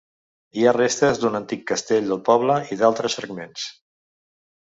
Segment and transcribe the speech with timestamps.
[0.59, 3.69] Hi ha restes d'un antic castell del poble, i d'altres fragments.